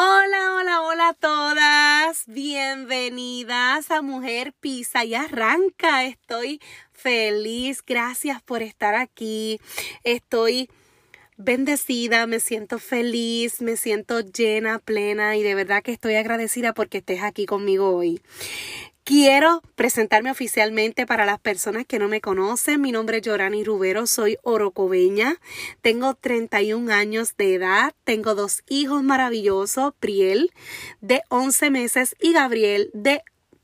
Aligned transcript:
Hola, 0.00 0.54
hola, 0.54 0.82
hola 0.82 1.08
a 1.08 1.14
todas. 1.14 2.22
Bienvenidas 2.28 3.90
a 3.90 4.00
Mujer 4.00 4.52
Pisa 4.52 5.04
y 5.04 5.16
Arranca. 5.16 6.04
Estoy 6.04 6.60
feliz. 6.92 7.82
Gracias 7.84 8.40
por 8.40 8.62
estar 8.62 8.94
aquí. 8.94 9.58
Estoy 10.04 10.70
bendecida, 11.36 12.28
me 12.28 12.38
siento 12.38 12.78
feliz, 12.78 13.60
me 13.60 13.76
siento 13.76 14.20
llena, 14.20 14.78
plena 14.78 15.36
y 15.36 15.42
de 15.42 15.56
verdad 15.56 15.82
que 15.82 15.94
estoy 15.94 16.14
agradecida 16.14 16.74
porque 16.74 16.98
estés 16.98 17.24
aquí 17.24 17.44
conmigo 17.44 17.96
hoy. 17.96 18.22
Quiero 19.08 19.62
presentarme 19.74 20.30
oficialmente 20.30 21.06
para 21.06 21.24
las 21.24 21.40
personas 21.40 21.86
que 21.86 21.98
no 21.98 22.08
me 22.08 22.20
conocen. 22.20 22.82
Mi 22.82 22.92
nombre 22.92 23.16
es 23.16 23.22
Yorani 23.22 23.64
Rubero, 23.64 24.06
soy 24.06 24.36
orocobeña, 24.42 25.40
tengo 25.80 26.14
31 26.14 26.92
años 26.92 27.34
de 27.38 27.54
edad, 27.54 27.94
tengo 28.04 28.34
dos 28.34 28.64
hijos 28.68 29.02
maravillosos, 29.02 29.94
Priel 29.98 30.52
de 31.00 31.22
11 31.30 31.70
meses 31.70 32.16
y 32.20 32.34
Gabriel 32.34 32.90
de 32.92 33.22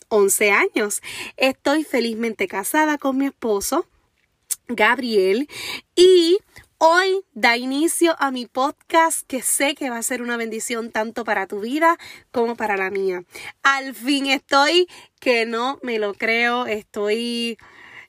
11 0.09 0.51
años. 0.51 1.03
Estoy 1.37 1.85
felizmente 1.85 2.49
casada 2.49 2.97
con 2.97 3.19
mi 3.19 3.27
esposo, 3.27 3.87
Gabriel, 4.69 5.47
y 5.95 6.39
Hoy 6.79 7.25
da 7.35 7.57
inicio 7.57 8.17
a 8.19 8.33
mi 8.33 8.47
podcast 8.47 9.25
que 9.29 9.43
sé 9.43 9.75
que 9.77 9.91
va 9.91 9.99
a 9.99 10.03
ser 10.03 10.23
una 10.23 10.37
bendición 10.37 10.91
tanto 10.91 11.25
para 11.25 11.47
tu 11.47 11.61
vida 11.61 11.97
como 12.33 12.57
para 12.57 12.77
la 12.77 12.91
mía. 12.91 13.23
Al 13.63 13.95
fin 13.95 14.27
estoy 14.27 14.89
que 15.21 15.47
no 15.47 15.79
me 15.83 15.99
lo 16.01 16.15
creo, 16.15 16.67
estoy 16.67 17.59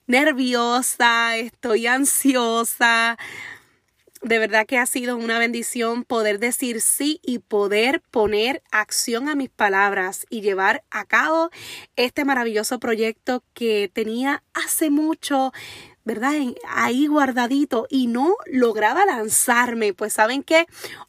nerviosa, 0.08 1.38
estoy 1.38 1.86
ansiosa. 1.86 3.18
De 4.24 4.40
verdad 4.40 4.66
que 4.66 4.80
ha 4.80 4.88
sido 4.88 5.16
una 5.16 5.38
bendición 5.38 6.04
poder 6.04 6.40
decir 6.40 6.82
sí 6.82 7.20
y 7.24 7.38
poder 7.40 8.02
poner 8.10 8.64
acción 8.72 9.30
a 9.30 9.36
mis 9.36 9.50
palabras 9.52 10.26
y 10.32 10.42
llevar 10.42 10.84
a 10.90 11.06
cabo 11.06 11.52
este 11.96 12.26
maravilloso 12.26 12.80
proyecto 12.80 13.44
que 13.54 13.92
tenía 13.94 14.42
hace 14.56 14.90
mucho 14.90 15.54
¿verdad? 16.06 16.34
Ahí 16.70 17.08
guardadito 17.08 17.88
y 17.90 18.08
no 18.08 18.36
lograba 18.46 19.06
lanzarme. 19.06 19.94
Pues 19.94 20.14
saben 20.14 20.44
que 20.44 20.66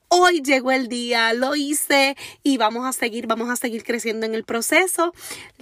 hoy 0.08 0.42
llegó 0.42 0.72
el 0.72 0.88
día, 0.88 1.32
lo 1.34 1.54
hice 1.54 2.16
y 2.42 2.56
vamos 2.56 2.86
a 2.86 2.92
seguir, 2.92 3.26
vamos 3.26 3.50
a 3.50 3.56
seguir 3.56 3.84
creciendo 3.84 4.26
en 4.26 4.34
el 4.34 4.44
proceso. 4.44 5.12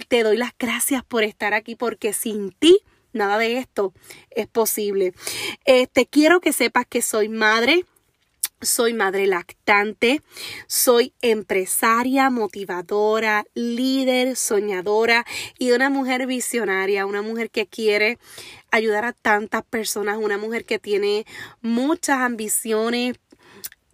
Te 0.07 0.23
doy 0.23 0.37
las 0.37 0.53
gracias 0.57 1.03
por 1.03 1.23
estar 1.23 1.53
aquí 1.53 1.75
porque 1.75 2.13
sin 2.13 2.51
ti 2.51 2.79
nada 3.13 3.37
de 3.37 3.57
esto 3.59 3.93
es 4.31 4.47
posible. 4.47 5.13
Te 5.63 5.81
este, 5.81 6.05
quiero 6.07 6.39
que 6.39 6.53
sepas 6.53 6.85
que 6.87 7.01
soy 7.01 7.29
madre 7.29 7.85
soy 8.61 8.93
madre 8.93 9.27
lactante, 9.27 10.21
soy 10.67 11.13
empresaria, 11.21 12.29
motivadora, 12.29 13.45
líder, 13.53 14.35
soñadora 14.35 15.25
y 15.59 15.71
una 15.71 15.89
mujer 15.89 16.25
visionaria, 16.25 17.05
una 17.05 17.21
mujer 17.21 17.49
que 17.49 17.67
quiere 17.67 18.17
ayudar 18.75 19.05
a 19.05 19.13
tantas 19.13 19.63
personas, 19.63 20.17
una 20.17 20.37
mujer 20.37 20.65
que 20.65 20.79
tiene 20.79 21.25
muchas 21.61 22.19
ambiciones, 22.19 23.15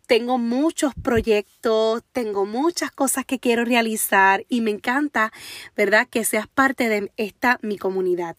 tengo 0.08 0.38
muchos 0.38 0.94
proyectos, 0.94 2.04
tengo 2.12 2.46
muchas 2.46 2.92
cosas 2.92 3.24
que 3.26 3.40
quiero 3.40 3.64
realizar 3.64 4.44
y 4.50 4.62
me 4.62 4.72
encanta, 4.72 5.32
¿verdad?, 5.76 6.08
que 6.10 6.26
seas 6.26 6.48
parte 6.48 6.90
de 6.90 7.12
esta 7.16 7.60
mi 7.62 7.78
comunidad. 7.78 8.36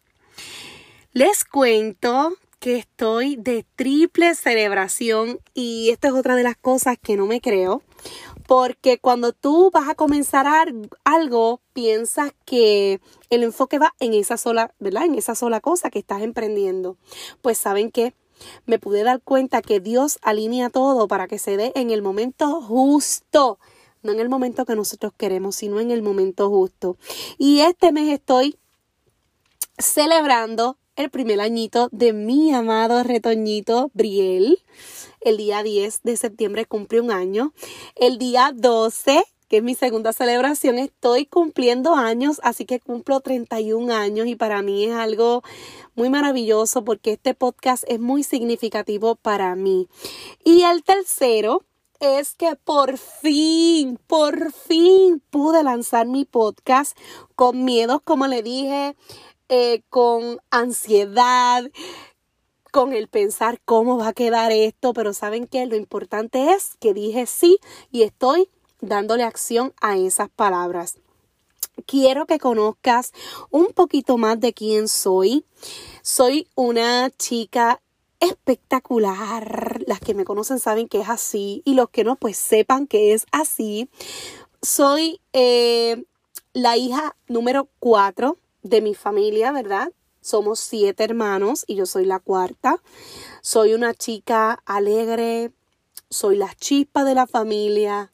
Les 1.12 1.44
cuento 1.44 2.36
que 2.58 2.76
estoy 2.76 3.36
de 3.36 3.64
triple 3.74 4.34
celebración 4.34 5.40
y 5.54 5.90
esta 5.90 6.08
es 6.08 6.14
otra 6.14 6.36
de 6.36 6.42
las 6.42 6.56
cosas 6.56 6.96
que 7.02 7.16
no 7.16 7.26
me 7.26 7.40
creo. 7.40 7.82
Porque 8.52 8.98
cuando 8.98 9.32
tú 9.32 9.70
vas 9.72 9.88
a 9.88 9.94
comenzar 9.94 10.46
algo, 11.04 11.62
piensas 11.72 12.32
que 12.44 13.00
el 13.30 13.44
enfoque 13.44 13.78
va 13.78 13.94
en 13.98 14.12
esa 14.12 14.36
sola, 14.36 14.74
¿verdad? 14.78 15.06
En 15.06 15.14
esa 15.14 15.34
sola 15.34 15.60
cosa 15.60 15.88
que 15.88 16.00
estás 16.00 16.20
emprendiendo. 16.20 16.98
Pues 17.40 17.56
saben 17.56 17.90
que 17.90 18.12
me 18.66 18.78
pude 18.78 19.04
dar 19.04 19.22
cuenta 19.22 19.62
que 19.62 19.80
Dios 19.80 20.18
alinea 20.20 20.68
todo 20.68 21.08
para 21.08 21.28
que 21.28 21.38
se 21.38 21.56
dé 21.56 21.72
en 21.76 21.90
el 21.90 22.02
momento 22.02 22.60
justo. 22.60 23.58
No 24.02 24.12
en 24.12 24.20
el 24.20 24.28
momento 24.28 24.66
que 24.66 24.76
nosotros 24.76 25.14
queremos, 25.16 25.56
sino 25.56 25.80
en 25.80 25.90
el 25.90 26.02
momento 26.02 26.50
justo. 26.50 26.98
Y 27.38 27.60
este 27.60 27.90
mes 27.90 28.12
estoy 28.12 28.58
celebrando 29.78 30.76
el 30.96 31.10
primer 31.10 31.40
añito 31.40 31.88
de 31.92 32.12
mi 32.12 32.52
amado 32.52 33.02
retoñito 33.02 33.90
Briel. 33.94 34.62
El 35.20 35.36
día 35.36 35.62
10 35.62 36.02
de 36.02 36.16
septiembre 36.16 36.66
cumple 36.66 37.00
un 37.00 37.10
año. 37.10 37.52
El 37.96 38.18
día 38.18 38.52
12 38.54 39.24
que 39.48 39.58
es 39.58 39.62
mi 39.62 39.74
segunda 39.74 40.14
celebración, 40.14 40.78
estoy 40.78 41.26
cumpliendo 41.26 41.94
años, 41.94 42.40
así 42.42 42.64
que 42.64 42.80
cumplo 42.80 43.20
31 43.20 43.92
años 43.92 44.26
y 44.26 44.34
para 44.34 44.62
mí 44.62 44.84
es 44.84 44.94
algo 44.94 45.42
muy 45.94 46.08
maravilloso 46.08 46.84
porque 46.84 47.12
este 47.12 47.34
podcast 47.34 47.84
es 47.86 48.00
muy 48.00 48.22
significativo 48.22 49.14
para 49.14 49.54
mí. 49.54 49.88
Y 50.42 50.62
el 50.62 50.82
tercero 50.82 51.66
es 52.00 52.34
que 52.34 52.56
por 52.56 52.96
fin, 52.96 53.98
por 54.06 54.52
fin 54.52 55.22
pude 55.28 55.62
lanzar 55.62 56.06
mi 56.06 56.24
podcast 56.24 56.96
con 57.36 57.62
miedos, 57.62 58.00
como 58.02 58.26
le 58.28 58.42
dije, 58.42 58.96
eh, 59.54 59.82
con 59.90 60.40
ansiedad, 60.50 61.70
con 62.70 62.94
el 62.94 63.08
pensar 63.08 63.60
cómo 63.66 63.98
va 63.98 64.08
a 64.08 64.12
quedar 64.14 64.50
esto, 64.50 64.94
pero 64.94 65.12
saben 65.12 65.46
que 65.46 65.66
lo 65.66 65.76
importante 65.76 66.52
es 66.52 66.78
que 66.80 66.94
dije 66.94 67.26
sí 67.26 67.58
y 67.90 68.02
estoy 68.02 68.48
dándole 68.80 69.24
acción 69.24 69.74
a 69.82 69.98
esas 69.98 70.30
palabras. 70.30 70.96
Quiero 71.84 72.24
que 72.24 72.38
conozcas 72.38 73.12
un 73.50 73.66
poquito 73.74 74.16
más 74.16 74.40
de 74.40 74.54
quién 74.54 74.88
soy. 74.88 75.44
Soy 76.00 76.48
una 76.54 77.10
chica 77.10 77.82
espectacular. 78.20 79.82
Las 79.86 80.00
que 80.00 80.14
me 80.14 80.24
conocen 80.24 80.60
saben 80.60 80.88
que 80.88 81.00
es 81.02 81.10
así 81.10 81.60
y 81.66 81.74
los 81.74 81.90
que 81.90 82.04
no, 82.04 82.16
pues 82.16 82.38
sepan 82.38 82.86
que 82.86 83.12
es 83.12 83.26
así. 83.32 83.90
Soy 84.62 85.20
eh, 85.34 86.06
la 86.54 86.78
hija 86.78 87.16
número 87.28 87.68
cuatro 87.80 88.38
de 88.62 88.80
mi 88.80 88.94
familia, 88.94 89.52
¿verdad? 89.52 89.92
Somos 90.20 90.60
siete 90.60 91.04
hermanos 91.04 91.64
y 91.66 91.74
yo 91.74 91.86
soy 91.86 92.04
la 92.04 92.20
cuarta. 92.20 92.80
Soy 93.40 93.74
una 93.74 93.92
chica 93.92 94.62
alegre, 94.66 95.50
soy 96.10 96.36
la 96.36 96.54
chispa 96.54 97.04
de 97.04 97.14
la 97.14 97.26
familia, 97.26 98.12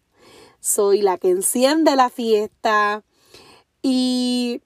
soy 0.61 1.03
la 1.03 1.19
que 1.19 1.31
enciende 1.31 1.97
la 1.97 2.09
fiesta 2.09 3.05
y 3.83 4.63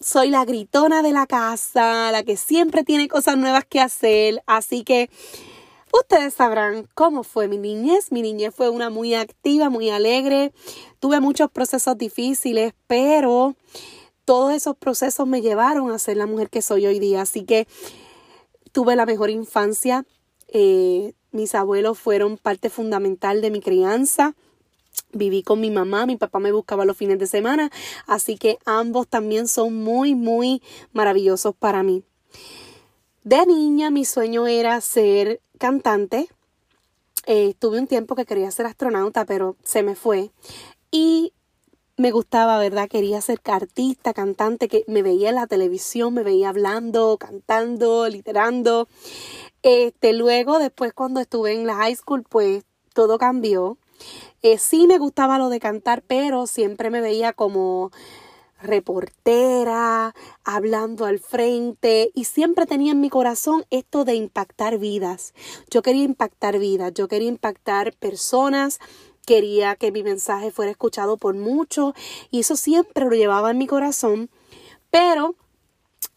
soy 0.00 0.30
la 0.30 0.44
gritona 0.44 1.02
de 1.02 1.12
la 1.12 1.26
casa, 1.26 2.12
la 2.12 2.22
que 2.22 2.36
siempre 2.36 2.84
tiene 2.84 3.08
cosas 3.08 3.36
nuevas 3.36 3.64
que 3.64 3.80
hacer. 3.80 4.42
Así 4.46 4.84
que 4.84 5.10
ustedes 5.92 6.34
sabrán 6.34 6.88
cómo 6.94 7.24
fue 7.24 7.48
mi 7.48 7.58
niñez. 7.58 8.12
Mi 8.12 8.22
niñez 8.22 8.54
fue 8.54 8.70
una 8.70 8.90
muy 8.90 9.14
activa, 9.14 9.70
muy 9.70 9.90
alegre. 9.90 10.52
Tuve 11.00 11.20
muchos 11.20 11.50
procesos 11.50 11.98
difíciles, 11.98 12.74
pero 12.86 13.56
todos 14.28 14.52
esos 14.52 14.76
procesos 14.76 15.26
me 15.26 15.40
llevaron 15.40 15.90
a 15.90 15.98
ser 15.98 16.18
la 16.18 16.26
mujer 16.26 16.50
que 16.50 16.60
soy 16.60 16.84
hoy 16.84 16.98
día. 16.98 17.22
Así 17.22 17.44
que 17.44 17.66
tuve 18.72 18.94
la 18.94 19.06
mejor 19.06 19.30
infancia. 19.30 20.04
Eh, 20.48 21.14
mis 21.32 21.54
abuelos 21.54 21.98
fueron 21.98 22.36
parte 22.36 22.68
fundamental 22.68 23.40
de 23.40 23.50
mi 23.50 23.60
crianza. 23.62 24.34
Viví 25.14 25.42
con 25.42 25.60
mi 25.60 25.70
mamá, 25.70 26.04
mi 26.04 26.16
papá 26.16 26.40
me 26.40 26.52
buscaba 26.52 26.84
los 26.84 26.94
fines 26.94 27.18
de 27.18 27.26
semana, 27.26 27.70
así 28.06 28.36
que 28.36 28.58
ambos 28.66 29.08
también 29.08 29.48
son 29.48 29.82
muy, 29.82 30.14
muy 30.14 30.62
maravillosos 30.92 31.54
para 31.54 31.82
mí. 31.82 32.04
De 33.24 33.46
niña 33.46 33.90
mi 33.90 34.04
sueño 34.04 34.46
era 34.46 34.78
ser 34.82 35.40
cantante. 35.56 36.28
Eh, 37.24 37.54
tuve 37.58 37.78
un 37.78 37.86
tiempo 37.86 38.14
que 38.14 38.26
quería 38.26 38.50
ser 38.50 38.66
astronauta, 38.66 39.24
pero 39.24 39.56
se 39.64 39.82
me 39.82 39.94
fue. 39.94 40.32
Y 40.90 41.32
me 41.98 42.12
gustaba, 42.12 42.58
¿verdad? 42.58 42.88
Quería 42.88 43.20
ser 43.20 43.40
artista, 43.44 44.14
cantante, 44.14 44.68
que 44.68 44.84
me 44.86 45.02
veía 45.02 45.30
en 45.30 45.34
la 45.34 45.48
televisión, 45.48 46.14
me 46.14 46.22
veía 46.22 46.48
hablando, 46.48 47.18
cantando, 47.18 48.08
literando. 48.08 48.88
Este, 49.62 50.12
luego, 50.12 50.60
después 50.60 50.92
cuando 50.92 51.20
estuve 51.20 51.52
en 51.52 51.66
la 51.66 51.74
high 51.74 51.96
school, 51.96 52.22
pues 52.22 52.64
todo 52.94 53.18
cambió. 53.18 53.78
Eh, 54.42 54.58
sí 54.58 54.86
me 54.86 54.98
gustaba 54.98 55.38
lo 55.38 55.48
de 55.48 55.58
cantar, 55.58 56.02
pero 56.06 56.46
siempre 56.46 56.88
me 56.90 57.00
veía 57.00 57.32
como 57.32 57.90
reportera, 58.60 60.14
hablando 60.44 61.04
al 61.04 61.18
frente 61.18 62.10
y 62.14 62.24
siempre 62.24 62.66
tenía 62.66 62.92
en 62.92 63.00
mi 63.00 63.08
corazón 63.08 63.64
esto 63.70 64.04
de 64.04 64.14
impactar 64.14 64.78
vidas. 64.78 65.32
Yo 65.70 65.82
quería 65.82 66.04
impactar 66.04 66.58
vidas, 66.58 66.92
yo 66.94 67.08
quería 67.08 67.28
impactar 67.28 67.92
personas, 67.94 68.78
quería 69.28 69.76
que 69.76 69.92
mi 69.92 70.02
mensaje 70.02 70.50
fuera 70.50 70.70
escuchado 70.70 71.18
por 71.18 71.34
muchos 71.34 71.92
y 72.30 72.40
eso 72.40 72.56
siempre 72.56 73.04
lo 73.04 73.10
llevaba 73.10 73.50
en 73.50 73.58
mi 73.58 73.66
corazón, 73.66 74.30
pero 74.90 75.34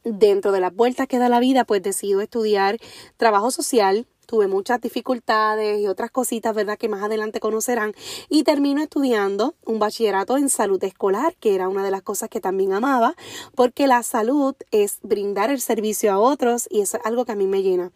dentro 0.05 0.53
de 0.53 0.61
las 0.61 0.73
vueltas 0.73 1.07
que 1.07 1.17
da 1.17 1.27
la 1.27 1.41
vida, 1.41 1.65
pues 1.65 1.83
decido 1.83 2.21
estudiar 2.21 2.77
trabajo 3.17 3.51
social 3.51 4.07
tuve 4.27 4.47
muchas 4.47 4.79
dificultades 4.79 5.81
y 5.81 5.87
otras 5.87 6.09
cositas, 6.09 6.55
¿verdad? 6.55 6.77
Que 6.77 6.87
más 6.87 7.03
adelante 7.03 7.41
conocerán. 7.41 7.93
Y 8.29 8.45
termino 8.45 8.81
estudiando 8.81 9.55
un 9.65 9.77
bachillerato 9.77 10.37
en 10.37 10.47
salud 10.47 10.81
escolar, 10.85 11.35
que 11.35 11.53
era 11.53 11.67
una 11.67 11.83
de 11.83 11.91
las 11.91 12.01
cosas 12.01 12.29
que 12.29 12.39
también 12.39 12.71
amaba, 12.71 13.15
porque 13.55 13.87
la 13.87 14.03
salud 14.03 14.55
es 14.71 14.99
brindar 15.01 15.51
el 15.51 15.59
servicio 15.59 16.13
a 16.13 16.17
otros 16.17 16.69
y 16.71 16.79
es 16.79 16.95
algo 17.03 17.25
que 17.25 17.33
a 17.33 17.35
mí 17.35 17.45
me 17.45 17.61
llena. 17.61 17.91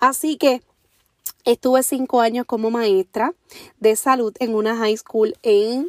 Así 0.00 0.36
que 0.36 0.60
estuve 1.46 1.82
cinco 1.84 2.20
años 2.20 2.44
como 2.44 2.70
maestra 2.70 3.32
de 3.78 3.96
salud 3.96 4.34
en 4.40 4.54
una 4.54 4.76
high 4.76 4.96
school 4.96 5.34
en 5.42 5.88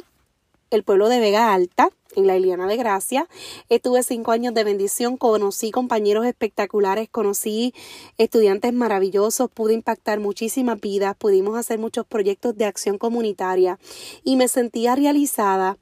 el 0.70 0.84
pueblo 0.84 1.08
de 1.08 1.18
Vega 1.18 1.52
Alta 1.52 1.90
en 2.14 2.26
la 2.26 2.36
Iliana 2.36 2.66
de 2.66 2.76
Gracia. 2.76 3.28
Estuve 3.68 4.02
cinco 4.02 4.30
años 4.30 4.54
de 4.54 4.64
bendición, 4.64 5.16
conocí 5.16 5.70
compañeros 5.70 6.26
espectaculares, 6.26 7.08
conocí 7.10 7.74
estudiantes 8.18 8.72
maravillosos, 8.72 9.50
pude 9.50 9.74
impactar 9.74 10.20
muchísimas 10.20 10.80
vidas, 10.80 11.16
pudimos 11.16 11.56
hacer 11.56 11.78
muchos 11.78 12.06
proyectos 12.06 12.56
de 12.56 12.64
acción 12.64 12.96
comunitaria 12.96 13.78
y 14.22 14.36
me 14.36 14.48
sentía 14.48 14.94
realizada, 14.94 15.76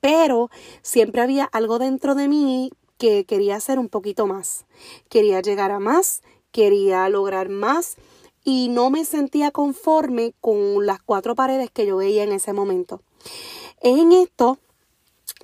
pero 0.00 0.50
siempre 0.82 1.22
había 1.22 1.44
algo 1.44 1.78
dentro 1.78 2.14
de 2.14 2.28
mí 2.28 2.72
que 2.98 3.24
quería 3.24 3.56
hacer 3.56 3.78
un 3.78 3.88
poquito 3.88 4.26
más, 4.26 4.66
quería 5.08 5.40
llegar 5.40 5.70
a 5.70 5.78
más, 5.78 6.22
quería 6.50 7.08
lograr 7.08 7.48
más 7.48 7.96
y 8.44 8.68
no 8.68 8.90
me 8.90 9.04
sentía 9.04 9.50
conforme 9.50 10.34
con 10.40 10.86
las 10.86 11.02
cuatro 11.02 11.34
paredes 11.34 11.70
que 11.70 11.86
yo 11.86 11.96
veía 11.96 12.22
en 12.22 12.32
ese 12.32 12.52
momento. 12.52 13.02
En 13.80 14.12
esto 14.12 14.58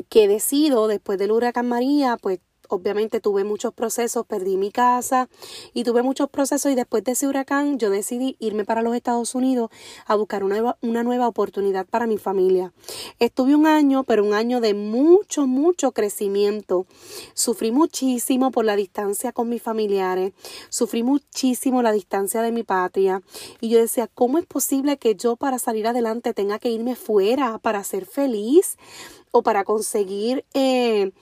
que 0.09 0.29
decido, 0.29 0.89
después 0.89 1.19
del 1.19 1.33
huracán 1.33 1.69
María, 1.69 2.17
pues 2.21 2.41
obviamente 2.69 3.21
tuve 3.21 3.45
muchos 3.45 3.73
procesos, 3.73 4.27
perdí 4.27 4.57
mi 4.57 4.71
casa 4.71 5.29
y 5.75 5.85
tuve 5.85 6.03
muchos 6.03 6.29
procesos 6.31 6.73
y 6.73 6.75
después 6.75 7.05
de 7.05 7.13
ese 7.13 7.27
huracán 7.27 7.79
yo 7.79 7.91
decidí 7.91 8.37
irme 8.39 8.65
para 8.65 8.83
los 8.83 8.95
Estados 8.95 9.35
Unidos 9.35 9.71
a 10.07 10.15
buscar 10.15 10.45
una, 10.45 10.77
una, 10.81 11.03
nueva 11.03 11.29
oportunidad 11.29 11.87
para 11.87 12.07
mi 12.07 12.19
familia. 12.19 12.73
Estuve 13.19 13.55
un 13.55 13.67
año, 13.67 14.05
pero 14.05 14.25
un 14.25 14.35
año 14.35 14.61
de 14.61 14.75
mucho, 14.75 15.47
mucho 15.47 15.93
crecimiento. 15.93 16.87
Sufrí 17.35 17.73
muchísimo 17.73 18.51
por 18.51 18.65
la 18.65 18.77
distancia 18.77 19.33
con 19.33 19.49
mis 19.49 19.62
familiares, 19.62 20.33
sufrí 20.69 21.03
muchísimo 21.03 21.83
la 21.83 21.93
distancia 21.93 22.43
de 22.43 22.53
mi 22.53 22.62
patria 22.62 23.23
y 23.61 23.69
yo 23.69 23.79
decía, 23.79 24.09
¿cómo 24.09 24.39
es 24.39 24.47
posible 24.47 24.97
que 24.97 25.15
yo 25.15 25.37
para 25.37 25.59
salir 25.59 25.87
adelante 25.87 26.35
tenga 26.35 26.59
que 26.59 26.71
irme 26.71 26.97
fuera 26.97 27.59
para 27.59 27.85
ser 27.85 28.07
feliz? 28.07 28.77
o 29.37 29.43
para 29.43 29.65
conseguir 29.65 30.47
eh, 30.55 31.12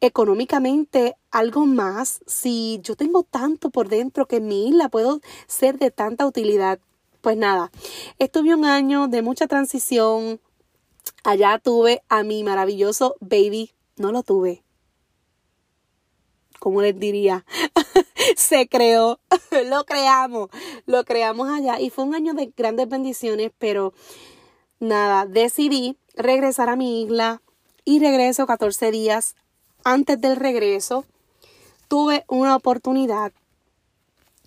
económicamente 0.00 1.16
algo 1.30 1.66
más 1.66 2.20
si 2.26 2.80
yo 2.82 2.96
tengo 2.96 3.22
tanto 3.22 3.70
por 3.70 3.88
dentro 3.88 4.26
que 4.26 4.40
mi 4.40 4.68
isla 4.68 4.88
puedo 4.88 5.20
ser 5.46 5.78
de 5.78 5.90
tanta 5.90 6.26
utilidad. 6.26 6.78
Pues 7.20 7.36
nada, 7.36 7.70
estuve 8.18 8.54
un 8.54 8.64
año 8.64 9.08
de 9.08 9.22
mucha 9.22 9.46
transición. 9.46 10.40
Allá 11.24 11.58
tuve 11.58 12.02
a 12.08 12.22
mi 12.22 12.44
maravilloso 12.44 13.16
baby. 13.20 13.72
No 13.96 14.12
lo 14.12 14.22
tuve. 14.22 14.62
¿Cómo 16.58 16.82
les 16.82 16.98
diría? 16.98 17.44
Se 18.36 18.68
creó, 18.68 19.20
lo 19.68 19.84
creamos, 19.84 20.50
lo 20.86 21.04
creamos 21.04 21.48
allá 21.48 21.80
y 21.80 21.90
fue 21.90 22.04
un 22.04 22.14
año 22.14 22.34
de 22.34 22.52
grandes 22.56 22.88
bendiciones, 22.88 23.52
pero 23.58 23.92
nada, 24.80 25.26
decidí 25.26 25.96
regresar 26.14 26.68
a 26.68 26.76
mi 26.76 27.02
isla 27.02 27.42
y 27.84 28.00
regreso 28.00 28.46
14 28.46 28.90
días 28.90 29.36
antes 29.86 30.20
del 30.20 30.34
regreso. 30.34 31.04
Tuve 31.86 32.24
una 32.26 32.56
oportunidad 32.56 33.32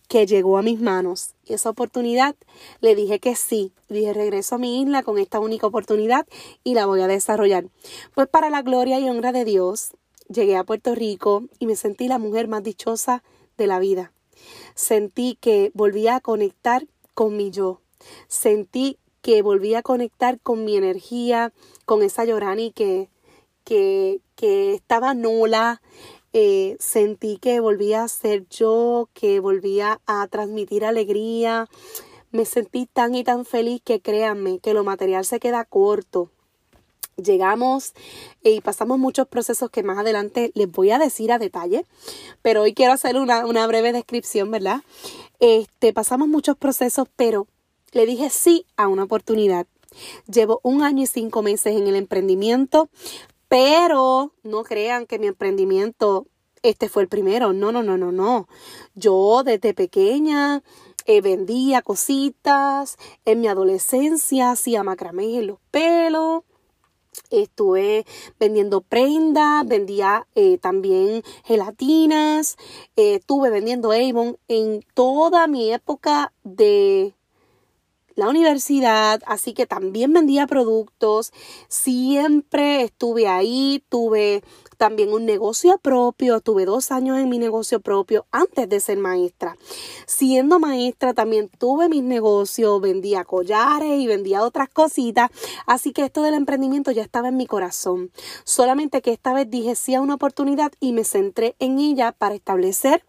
que 0.09 0.25
llegó 0.25 0.57
a 0.57 0.61
mis 0.61 0.81
manos. 0.81 1.33
Y 1.45 1.53
esa 1.53 1.69
oportunidad 1.69 2.35
le 2.81 2.93
dije 2.93 3.19
que 3.19 3.37
sí. 3.37 3.71
Dije, 3.87 4.11
regreso 4.11 4.55
a 4.55 4.57
mi 4.57 4.81
isla 4.81 5.01
con 5.01 5.17
esta 5.17 5.39
única 5.39 5.65
oportunidad 5.65 6.27
y 6.65 6.73
la 6.73 6.85
voy 6.85 6.99
a 6.99 7.07
desarrollar. 7.07 7.67
Pues 8.13 8.27
para 8.27 8.49
la 8.49 8.63
gloria 8.63 8.99
y 8.99 9.07
honra 9.07 9.31
de 9.31 9.45
Dios, 9.45 9.91
llegué 10.27 10.57
a 10.57 10.65
Puerto 10.65 10.93
Rico 10.93 11.45
y 11.57 11.67
me 11.67 11.77
sentí 11.77 12.09
la 12.09 12.17
mujer 12.17 12.49
más 12.49 12.61
dichosa 12.61 13.23
de 13.57 13.67
la 13.67 13.79
vida. 13.79 14.11
Sentí 14.75 15.37
que 15.39 15.71
volvía 15.73 16.17
a 16.17 16.21
conectar 16.21 16.85
con 17.13 17.37
mi 17.37 17.49
yo. 17.49 17.79
Sentí 18.27 18.97
que 19.21 19.41
volví 19.41 19.73
a 19.73 19.83
conectar 19.83 20.37
con 20.41 20.65
mi 20.65 20.75
energía, 20.75 21.53
con 21.85 22.03
esa 22.03 22.25
Yorani 22.25 22.71
que, 22.71 23.09
que, 23.69 24.73
estaba 24.73 25.13
nula. 25.13 25.81
Eh, 26.31 26.77
sentí 26.79 27.37
que 27.37 27.59
volvía 27.59 28.03
a 28.03 28.07
ser 28.07 28.47
yo, 28.49 29.09
que 29.13 29.39
volvía 29.39 29.99
a 30.05 30.27
transmitir 30.27 30.85
alegría. 30.85 31.67
Me 32.31 32.45
sentí 32.45 32.85
tan 32.85 33.15
y 33.15 33.23
tan 33.23 33.45
feliz 33.45 33.81
que 33.83 34.01
créanme 34.01 34.59
que 34.59 34.73
lo 34.73 34.83
material 34.83 35.25
se 35.25 35.39
queda 35.39 35.65
corto. 35.65 36.29
Llegamos 37.17 37.93
y 38.43 38.61
pasamos 38.61 38.97
muchos 38.97 39.27
procesos 39.27 39.69
que 39.71 39.83
más 39.83 39.97
adelante 39.97 40.51
les 40.53 40.71
voy 40.71 40.91
a 40.91 40.99
decir 40.99 41.33
a 41.33 41.39
detalle, 41.39 41.85
pero 42.41 42.61
hoy 42.61 42.73
quiero 42.73 42.93
hacer 42.93 43.17
una, 43.17 43.45
una 43.45 43.67
breve 43.67 43.91
descripción, 43.91 44.51
¿verdad? 44.51 44.83
Este, 45.39 45.91
pasamos 45.91 46.29
muchos 46.29 46.55
procesos, 46.55 47.09
pero 47.17 47.47
le 47.91 48.05
dije 48.05 48.29
sí 48.29 48.65
a 48.77 48.87
una 48.87 49.03
oportunidad. 49.03 49.67
Llevo 50.31 50.59
un 50.63 50.83
año 50.83 51.03
y 51.03 51.07
cinco 51.07 51.41
meses 51.41 51.75
en 51.75 51.87
el 51.87 51.95
emprendimiento, 51.95 52.89
pero 53.49 54.33
no 54.43 54.63
crean 54.63 55.05
que 55.05 55.19
mi 55.19 55.27
emprendimiento 55.27 56.27
este 56.61 56.89
fue 56.89 57.03
el 57.03 57.09
primero. 57.09 57.53
No, 57.53 57.71
no, 57.71 57.83
no, 57.83 57.97
no, 57.97 58.11
no. 58.11 58.47
Yo 58.95 59.43
desde 59.43 59.73
pequeña 59.73 60.63
eh, 61.05 61.21
vendía 61.21 61.81
cositas. 61.81 62.97
En 63.25 63.41
mi 63.41 63.47
adolescencia 63.47 64.51
hacía 64.51 64.83
macramé 64.83 65.39
en 65.39 65.47
los 65.47 65.59
pelos. 65.71 66.43
Estuve 67.31 68.05
vendiendo 68.39 68.81
prendas, 68.81 69.65
vendía 69.65 70.27
eh, 70.35 70.57
también 70.57 71.23
gelatinas, 71.43 72.55
eh, 72.95 73.15
estuve 73.15 73.49
vendiendo 73.49 73.91
Avon 73.91 74.37
en 74.47 74.85
toda 74.93 75.47
mi 75.47 75.71
época 75.73 76.33
de 76.43 77.13
la 78.19 78.29
universidad, 78.29 79.21
así 79.25 79.53
que 79.53 79.65
también 79.65 80.13
vendía 80.13 80.45
productos, 80.45 81.31
siempre 81.67 82.83
estuve 82.83 83.27
ahí, 83.27 83.83
tuve 83.89 84.43
también 84.77 85.11
un 85.11 85.25
negocio 85.25 85.77
propio, 85.77 86.39
tuve 86.39 86.65
dos 86.65 86.91
años 86.91 87.17
en 87.17 87.27
mi 87.27 87.37
negocio 87.37 87.81
propio 87.81 88.25
antes 88.31 88.69
de 88.69 88.79
ser 88.79 88.97
maestra. 88.97 89.57
Siendo 90.05 90.59
maestra 90.59 91.13
también 91.13 91.49
tuve 91.57 91.89
mis 91.89 92.03
negocios, 92.03 92.79
vendía 92.79 93.25
collares 93.25 93.99
y 93.99 94.07
vendía 94.07 94.43
otras 94.43 94.69
cositas, 94.69 95.31
así 95.65 95.91
que 95.91 96.05
esto 96.05 96.21
del 96.21 96.33
emprendimiento 96.33 96.91
ya 96.91 97.01
estaba 97.01 97.29
en 97.29 97.37
mi 97.37 97.45
corazón. 97.45 98.11
Solamente 98.43 99.01
que 99.01 99.11
esta 99.11 99.33
vez 99.33 99.49
dije 99.49 99.75
sí 99.75 99.95
a 99.95 100.01
una 100.01 100.15
oportunidad 100.15 100.71
y 100.79 100.93
me 100.93 101.03
centré 101.03 101.55
en 101.59 101.79
ella 101.79 102.11
para 102.11 102.35
establecer 102.35 103.03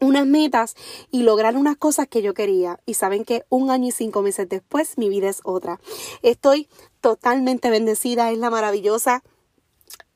unas 0.00 0.26
metas 0.26 0.76
y 1.10 1.22
lograr 1.22 1.56
unas 1.56 1.76
cosas 1.76 2.08
que 2.08 2.22
yo 2.22 2.34
quería. 2.34 2.80
Y 2.86 2.94
saben 2.94 3.24
que 3.24 3.44
un 3.48 3.70
año 3.70 3.88
y 3.88 3.92
cinco 3.92 4.22
meses 4.22 4.48
después 4.48 4.98
mi 4.98 5.08
vida 5.08 5.28
es 5.28 5.40
otra. 5.44 5.80
Estoy 6.22 6.68
totalmente 7.00 7.70
bendecida, 7.70 8.30
es 8.30 8.38
la 8.38 8.50
maravillosa 8.50 9.22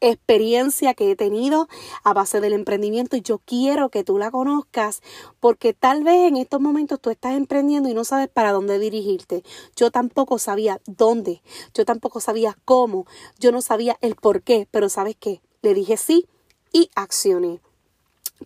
experiencia 0.01 0.95
que 0.95 1.11
he 1.11 1.17
tenido 1.17 1.69
a 2.05 2.13
base 2.13 2.41
del 2.41 2.53
emprendimiento 2.53 3.17
y 3.17 3.21
yo 3.21 3.39
quiero 3.39 3.89
que 3.89 4.05
tú 4.05 4.19
la 4.19 4.31
conozcas 4.31 5.03
porque 5.41 5.73
tal 5.73 6.05
vez 6.05 6.29
en 6.29 6.37
estos 6.37 6.61
momentos 6.61 7.01
tú 7.01 7.11
estás 7.11 7.35
emprendiendo 7.35 7.89
y 7.89 7.95
no 7.95 8.05
sabes 8.05 8.29
para 8.29 8.53
dónde 8.53 8.79
dirigirte. 8.79 9.43
Yo 9.75 9.91
tampoco 9.91 10.39
sabía 10.39 10.81
dónde, 10.87 11.43
yo 11.75 11.85
tampoco 11.85 12.21
sabía 12.21 12.57
cómo, 12.65 13.07
yo 13.39 13.51
no 13.53 13.61
sabía 13.61 13.99
el 14.01 14.15
por 14.15 14.43
qué, 14.43 14.69
pero 14.71 14.89
¿sabes 14.89 15.17
qué? 15.19 15.41
Le 15.63 15.75
dije 15.75 15.97
sí 15.97 16.27
y 16.73 16.91
accioné. 16.95 17.61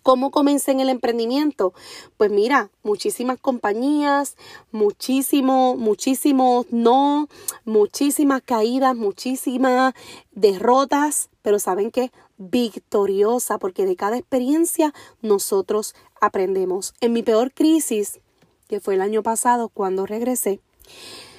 ¿Cómo 0.03 0.31
comencé 0.31 0.73
en 0.73 0.81
el 0.81 0.89
emprendimiento? 0.89 1.75
Pues 2.17 2.31
mira, 2.31 2.71
muchísimas 2.83 3.39
compañías, 3.39 4.37
muchísimo, 4.73 5.77
muchísimos 5.77 6.67
no, 6.71 7.29
muchísimas 7.65 8.43
caídas, 8.43 8.97
muchísimas 8.97 9.93
derrotas, 10.33 11.29
pero 11.43 11.59
¿saben 11.59 11.91
qué? 11.91 12.11
Victoriosa, 12.39 13.59
porque 13.59 13.85
de 13.85 13.97
cada 13.97 14.17
experiencia 14.17 14.95
nosotros 15.21 15.95
aprendemos. 16.21 16.95
En 17.01 17.13
mi 17.13 17.23
peor 17.23 17.53
crisis, 17.53 18.21
que 18.69 18.81
fue 18.81 18.95
el 18.95 19.03
año 19.03 19.23
pasado 19.23 19.69
cuando 19.69 20.07
regresé, 20.07 20.61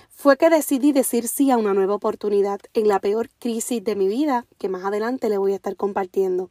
fue 0.10 0.38
que 0.38 0.50
decidí 0.50 0.93
decir 0.93 1.27
sí 1.27 1.51
a 1.51 1.57
una 1.57 1.74
nueva 1.74 1.95
oportunidad 1.95 2.62
en 2.74 2.88
la 2.88 3.00
peor 3.00 3.29
crisis 3.39 3.83
de 3.83 3.95
mi 3.95 4.07
vida, 4.07 4.45
que 4.57 4.69
más 4.69 4.86
adelante 4.86 5.27
le 5.27 5.38
voy 5.38 5.51
a 5.53 5.55
estar 5.55 5.75
compartiendo. 5.75 6.50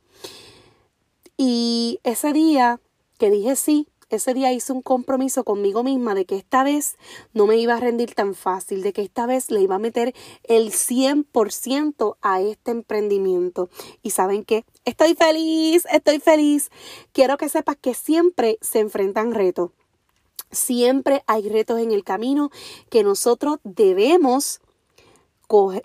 Y 1.37 2.01
ese 2.05 2.33
día 2.33 2.81
que 3.19 3.31
dije 3.31 3.57
sí, 3.57 3.89
ese 4.13 4.35
día 4.35 4.53
hice 4.53 4.75
un 4.75 4.83
compromiso 4.83 5.43
conmigo 5.43 5.83
misma 5.83 6.15
de 6.15 6.27
que 6.27 6.37
esta 6.37 6.65
vez 6.65 6.97
no 7.33 7.47
me 7.47 7.57
iba 7.57 7.75
a 7.75 7.81
rendir 7.81 8.15
tan 8.15 8.35
fácil, 8.35 8.83
de 8.83 8.93
que 8.93 9.01
esta 9.01 9.25
vez 9.25 9.51
le 9.51 9.63
iba 9.63 9.77
a 9.77 9.79
meter 9.79 10.15
el 10.45 10.71
100% 10.71 12.17
a 12.21 12.41
este 12.43 12.73
emprendimiento. 12.73 13.71
Y 14.03 14.11
saben 14.11 14.45
qué, 14.45 14.67
estoy 14.85 15.15
feliz, 15.15 15.87
estoy 15.91 16.21
feliz. 16.21 16.71
Quiero 17.13 17.39
que 17.39 17.49
sepas 17.49 17.77
que 17.77 17.95
siempre 17.95 18.59
se 18.61 18.81
enfrentan 18.81 19.33
retos. 19.33 19.71
Siempre 20.51 21.25
hay 21.27 21.49
retos 21.49 21.81
en 21.81 21.91
el 21.91 22.05
camino 22.05 22.51
que 22.91 23.03
nosotros 23.03 23.61
debemos 23.65 24.61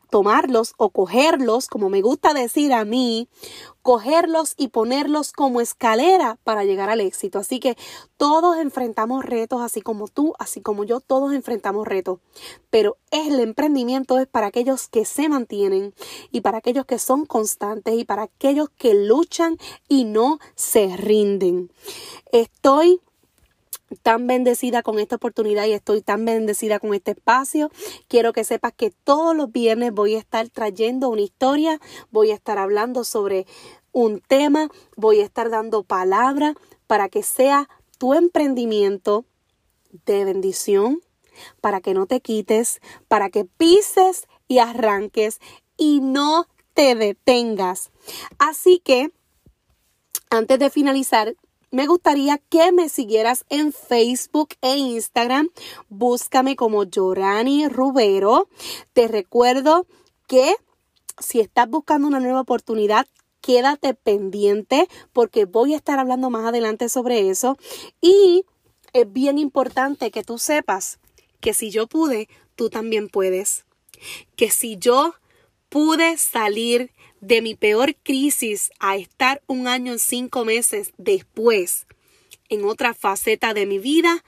tomarlos 0.09 0.73
o 0.77 0.89
cogerlos, 0.89 1.67
como 1.67 1.89
me 1.89 2.01
gusta 2.01 2.33
decir 2.33 2.73
a 2.73 2.85
mí, 2.85 3.27
cogerlos 3.81 4.53
y 4.57 4.69
ponerlos 4.69 5.31
como 5.31 5.61
escalera 5.61 6.37
para 6.43 6.63
llegar 6.63 6.89
al 6.89 7.01
éxito. 7.01 7.39
Así 7.39 7.59
que 7.59 7.77
todos 8.17 8.57
enfrentamos 8.57 9.23
retos, 9.23 9.61
así 9.61 9.81
como 9.81 10.07
tú, 10.07 10.33
así 10.39 10.61
como 10.61 10.83
yo, 10.83 10.99
todos 10.99 11.33
enfrentamos 11.33 11.87
retos. 11.87 12.19
Pero 12.69 12.97
el 13.11 13.39
emprendimiento 13.39 14.19
es 14.19 14.27
para 14.27 14.47
aquellos 14.47 14.87
que 14.87 15.05
se 15.05 15.29
mantienen 15.29 15.93
y 16.31 16.41
para 16.41 16.57
aquellos 16.57 16.85
que 16.85 16.99
son 16.99 17.25
constantes 17.25 17.93
y 17.97 18.03
para 18.03 18.23
aquellos 18.23 18.69
que 18.69 18.93
luchan 18.93 19.57
y 19.87 20.03
no 20.03 20.39
se 20.55 20.95
rinden. 20.97 21.71
Estoy 22.31 23.01
tan 24.01 24.27
bendecida 24.27 24.83
con 24.83 24.99
esta 24.99 25.15
oportunidad 25.15 25.65
y 25.65 25.73
estoy 25.73 26.01
tan 26.01 26.25
bendecida 26.25 26.79
con 26.79 26.93
este 26.93 27.11
espacio. 27.11 27.71
Quiero 28.07 28.33
que 28.33 28.43
sepas 28.43 28.73
que 28.73 28.91
todos 28.91 29.35
los 29.35 29.51
viernes 29.51 29.93
voy 29.93 30.15
a 30.15 30.19
estar 30.19 30.49
trayendo 30.49 31.09
una 31.09 31.21
historia, 31.21 31.79
voy 32.11 32.31
a 32.31 32.35
estar 32.35 32.57
hablando 32.57 33.03
sobre 33.03 33.45
un 33.91 34.19
tema, 34.19 34.69
voy 34.95 35.21
a 35.21 35.25
estar 35.25 35.49
dando 35.49 35.83
palabra 35.83 36.55
para 36.85 37.09
que 37.09 37.23
sea 37.23 37.69
tu 37.97 38.13
emprendimiento 38.13 39.25
de 40.05 40.25
bendición, 40.25 41.01
para 41.61 41.81
que 41.81 41.93
no 41.93 42.05
te 42.05 42.21
quites, 42.21 42.79
para 43.07 43.29
que 43.29 43.45
pises 43.45 44.27
y 44.47 44.59
arranques 44.59 45.39
y 45.77 46.01
no 46.01 46.47
te 46.73 46.95
detengas. 46.95 47.91
Así 48.37 48.79
que, 48.79 49.11
antes 50.29 50.59
de 50.59 50.69
finalizar, 50.69 51.35
me 51.71 51.87
gustaría 51.87 52.37
que 52.37 52.71
me 52.71 52.89
siguieras 52.89 53.45
en 53.49 53.73
Facebook 53.73 54.49
e 54.61 54.77
Instagram. 54.77 55.49
Búscame 55.89 56.55
como 56.55 56.83
Yorani 56.83 57.67
Rubero. 57.67 58.47
Te 58.93 59.07
recuerdo 59.07 59.85
que 60.27 60.55
si 61.19 61.39
estás 61.39 61.69
buscando 61.69 62.07
una 62.07 62.19
nueva 62.19 62.41
oportunidad, 62.41 63.07
quédate 63.41 63.93
pendiente 63.93 64.87
porque 65.13 65.45
voy 65.45 65.73
a 65.73 65.77
estar 65.77 65.99
hablando 65.99 66.29
más 66.29 66.45
adelante 66.45 66.89
sobre 66.89 67.29
eso. 67.29 67.57
Y 68.01 68.45
es 68.93 69.11
bien 69.11 69.37
importante 69.37 70.11
que 70.11 70.23
tú 70.23 70.37
sepas 70.37 70.99
que 71.39 71.53
si 71.53 71.69
yo 71.69 71.87
pude, 71.87 72.29
tú 72.55 72.69
también 72.69 73.09
puedes. 73.09 73.65
Que 74.35 74.51
si 74.51 74.77
yo 74.77 75.15
pude 75.69 76.17
salir 76.17 76.91
de 77.21 77.41
mi 77.41 77.55
peor 77.55 77.95
crisis 77.95 78.71
a 78.79 78.95
estar 78.95 79.41
un 79.47 79.67
año 79.67 79.95
y 79.95 79.99
cinco 79.99 80.45
meses 80.45 80.93
después 80.97 81.87
en 82.49 82.65
otra 82.65 82.93
faceta 82.93 83.53
de 83.53 83.65
mi 83.65 83.79
vida, 83.79 84.23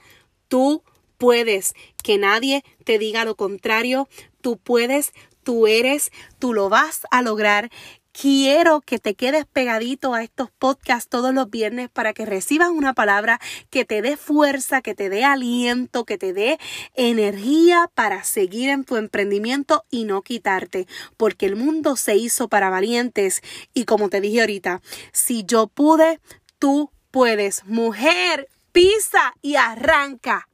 tú 0.48 0.82
puedes. 1.18 1.74
Que 2.02 2.18
nadie 2.18 2.64
te 2.84 2.98
diga 2.98 3.24
lo 3.24 3.36
contrario. 3.36 4.08
Tú 4.40 4.58
puedes, 4.58 5.12
tú 5.42 5.66
eres, 5.66 6.10
tú 6.38 6.54
lo 6.54 6.68
vas 6.68 7.02
a 7.10 7.22
lograr 7.22 7.70
Quiero 8.12 8.80
que 8.80 8.98
te 8.98 9.14
quedes 9.14 9.46
pegadito 9.46 10.14
a 10.14 10.22
estos 10.24 10.50
podcasts 10.50 11.08
todos 11.08 11.32
los 11.32 11.48
viernes 11.48 11.88
para 11.88 12.12
que 12.12 12.26
recibas 12.26 12.68
una 12.68 12.92
palabra 12.92 13.40
que 13.70 13.84
te 13.84 14.02
dé 14.02 14.16
fuerza, 14.16 14.82
que 14.82 14.96
te 14.96 15.08
dé 15.08 15.24
aliento, 15.24 16.04
que 16.04 16.18
te 16.18 16.32
dé 16.32 16.58
energía 16.94 17.88
para 17.94 18.24
seguir 18.24 18.68
en 18.68 18.84
tu 18.84 18.96
emprendimiento 18.96 19.84
y 19.90 20.04
no 20.04 20.22
quitarte, 20.22 20.88
porque 21.16 21.46
el 21.46 21.54
mundo 21.54 21.94
se 21.96 22.16
hizo 22.16 22.48
para 22.48 22.68
valientes 22.68 23.42
y 23.74 23.84
como 23.84 24.08
te 24.08 24.20
dije 24.20 24.40
ahorita, 24.40 24.82
si 25.12 25.44
yo 25.44 25.68
pude, 25.68 26.18
tú 26.58 26.90
puedes. 27.12 27.64
Mujer, 27.64 28.48
pisa 28.72 29.34
y 29.40 29.54
arranca. 29.54 30.49